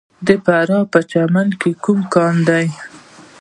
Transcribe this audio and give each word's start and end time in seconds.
د 0.27 0.29
فراه 0.43 0.79
په 0.83 0.89
پرچمن 0.93 1.47
کې 1.61 1.71
کوم 1.83 1.99
کانونه 2.13 2.43
دي؟ 2.49 2.67